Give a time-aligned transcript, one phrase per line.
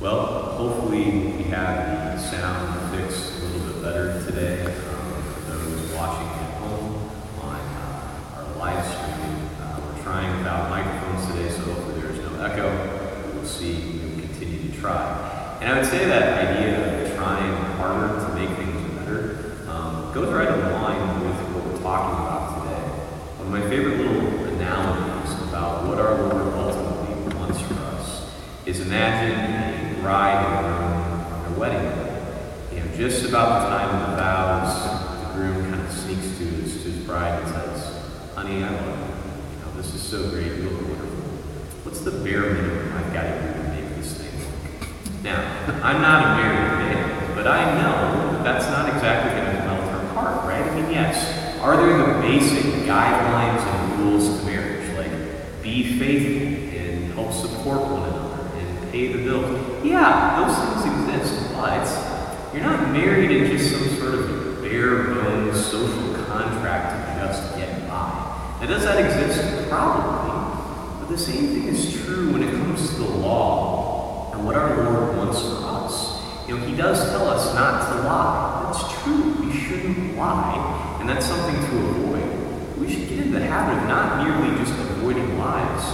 [0.00, 4.62] Well, hopefully we have the sound fixed a little bit better today.
[4.62, 10.70] Um, for those watching at home on uh, our live stream, uh, we're trying without
[10.70, 13.34] microphones today, so hopefully there's no echo.
[13.34, 13.74] We'll see.
[13.74, 15.58] We'll continue to try.
[15.60, 20.32] And I would say that idea of trying harder to make things better um, goes
[20.32, 22.82] right in line with what we're talking about today.
[23.38, 28.30] One of my favorite little analogies about what our Lord ultimately wants for us
[28.64, 32.76] is imagine bride and their wedding day.
[32.76, 36.44] You know, just about the time of the vows, the groom kind of sneaks to
[36.44, 38.04] his, to his bride and says,
[38.34, 39.58] Honey, I love you.
[39.58, 40.46] You know, this is so great.
[40.46, 41.08] You look wonderful.
[41.84, 45.22] What's the bare minimum I've got to do to make this thing work?
[45.22, 49.90] Now, I'm not a married man, but I know that's not exactly going to melt
[49.90, 50.62] her heart, right?
[50.62, 56.78] I mean, yes, are there the basic guidelines and rules to marriage, like be faithful
[56.78, 58.07] and help support one
[58.90, 59.42] pay the bill.
[59.84, 65.64] Yeah, those things exist, but you're not married in just some sort of bare bones
[65.66, 68.56] social contract to just get by.
[68.60, 69.68] Now, does that exist?
[69.68, 71.00] Probably.
[71.00, 74.76] But the same thing is true when it comes to the law and what our
[74.84, 76.18] Lord wants for us.
[76.48, 78.70] You know, He does tell us not to lie.
[78.72, 79.44] That's true.
[79.44, 82.78] We shouldn't lie, and that's something to avoid.
[82.78, 85.84] We should get in the habit of not merely just avoiding lies,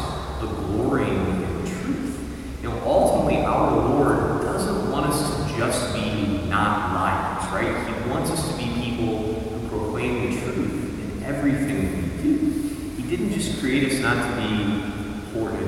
[0.40, 2.18] but glorying in truth.
[2.62, 8.04] You know, ultimately, our Lord doesn't want us to just be not liars, right?
[8.04, 13.02] He wants us to be people who proclaim the truth in everything we do.
[13.02, 14.84] He didn't just create us not to be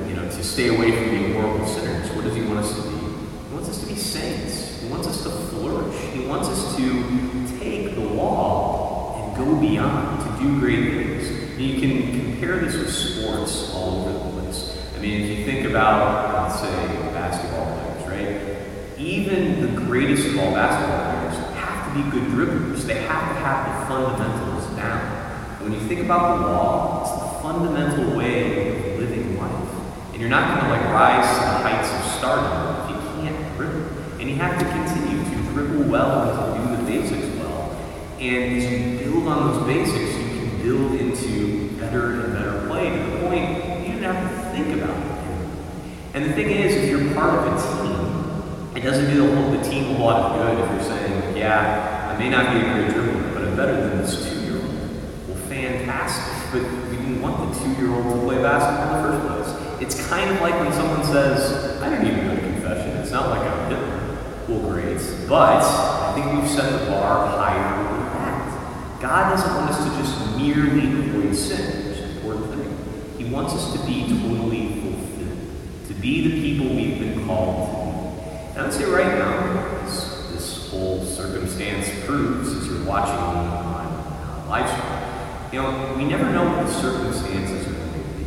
[0.08, 2.10] you know, to stay away from being horrible sinners.
[2.12, 2.96] What does he want us to be?
[2.96, 4.80] He wants us to be saints.
[4.80, 5.98] He wants us to flourish.
[6.12, 11.30] He wants us to take the law and go beyond, to do great things.
[11.30, 14.78] And you can compare this with sports all over the place.
[14.96, 17.66] I mean, if you think about, let's say, basketball
[18.04, 18.98] players, right?
[18.98, 22.82] Even the greatest of all basketball players have to be good dribblers.
[22.82, 25.26] They have to have the fundamentals down.
[25.62, 29.68] When you think about the law, it's the fundamental way of living life.
[30.10, 33.56] And you're not going to like rise to the heights of stardom if you can't
[33.56, 33.86] dribble.
[34.18, 37.70] And you have to continue to dribble well and to do the basics well.
[38.18, 42.90] And as you build on those basics, you can build into better and better play
[42.90, 46.14] to the point you don't have to think about it.
[46.14, 49.62] And the thing is, if you're part of a team, it doesn't do the, whole,
[49.62, 52.90] team a lot of good if you're saying, yeah, I may not be a great
[52.90, 55.28] dribbler, but I'm better than this two-year-old.
[55.28, 56.35] Well, fantastic.
[57.26, 59.82] Want the two-year-old to play basketball in the first place.
[59.82, 62.96] It's kind of like when someone says, I didn't even go to confession.
[62.98, 64.46] It's not like I'm Hitler.
[64.48, 65.00] Well, great.
[65.28, 69.00] But I think we've set the bar higher than that.
[69.02, 73.18] God doesn't want us to just merely avoid sin, which is an important thing.
[73.18, 75.38] He wants us to be totally fulfilled,
[75.88, 77.80] to be the people we've been called to be.
[78.50, 83.36] And I would say right now, this, this whole circumstance proves, as you're watching on
[83.36, 84.92] uh, live stream,
[85.56, 88.26] you know, we never know what the circumstances are going to be,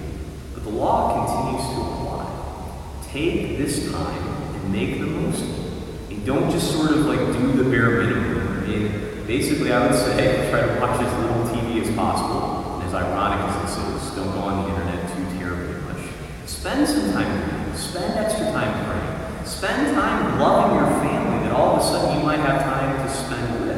[0.55, 2.25] but the law continues to apply.
[3.11, 6.09] Take this time and make the most of it.
[6.09, 8.63] And don't just sort of like do the bare minimum.
[8.63, 12.79] I mean, basically, I would say try to watch as little TV as possible.
[12.79, 16.09] And as ironic as this is, don't go on the internet too terribly much.
[16.47, 17.77] Spend some time reading.
[17.77, 19.45] Spend extra time praying.
[19.45, 23.13] Spend time loving your family that all of a sudden you might have time to
[23.13, 23.69] spend with.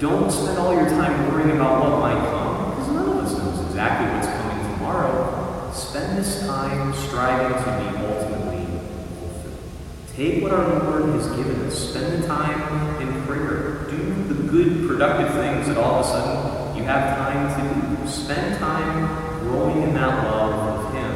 [0.00, 3.69] Don't spend all your time worrying about what might come, because none of us knows
[3.80, 5.72] exactly what's coming tomorrow.
[5.72, 8.66] Spend this time striving to be ultimately
[9.16, 9.58] fulfilled.
[10.14, 11.88] Take what our Lord has given us.
[11.88, 13.86] Spend the time in prayer.
[13.88, 18.06] Do the good, productive things that all of a sudden you have time to do.
[18.06, 21.10] Spend time growing in that love of Him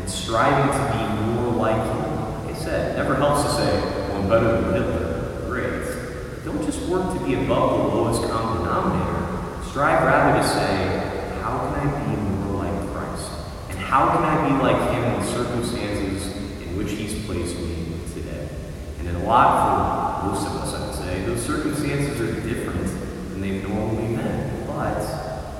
[0.00, 2.46] and striving to be more like Him.
[2.46, 5.46] Like I said, never helps to say, well, I'm better than Hitler.
[5.46, 6.44] Great.
[6.44, 9.62] Don't just work to be above the lowest common denominator.
[9.70, 11.01] Strive rather to say,
[11.52, 13.30] how can I be more like Christ?
[13.68, 17.92] And how can I be like Him in the circumstances in which He's placed me
[18.14, 18.48] today?
[18.98, 22.86] And in a lot for most of us, I would say, those circumstances are different
[22.86, 24.66] than they've normally been.
[24.66, 25.00] But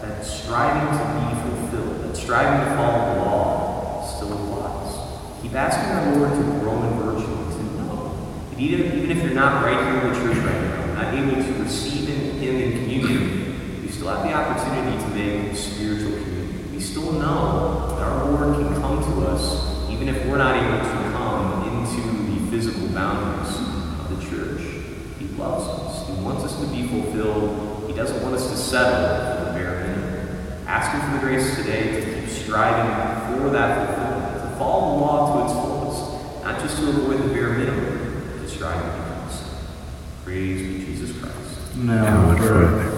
[0.01, 5.43] that striving to be fulfilled, that striving to follow the law, still applies.
[5.43, 8.17] Keep asking our Lord to grow in virtue and to know
[8.49, 11.43] that even, even if you're not right here in the church right now, not able
[11.43, 15.52] to receive Him in communion, you still have the opportunity to make
[22.95, 24.61] boundaries of the church.
[25.19, 26.09] He loves us.
[26.09, 27.89] He wants us to be fulfilled.
[27.89, 30.67] He doesn't want us to settle for the bare minimum.
[30.67, 35.05] Ask Him for the grace today to keep striving for that fulfillment, to follow the
[35.05, 38.99] law to its fullest, not just to avoid the bare minimum, but to strive for
[38.99, 39.03] the
[40.25, 41.77] Praise be Jesus Christ.
[41.77, 42.92] Now and forever.